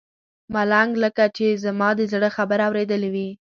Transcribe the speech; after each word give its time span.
ملنګ 0.53 0.91
لکه 1.03 1.23
چې 1.37 1.45
زما 1.63 1.89
د 1.99 2.01
زړه 2.11 2.29
خبره 2.37 2.63
اورېدلې 2.69 3.09
وي. 3.15 3.29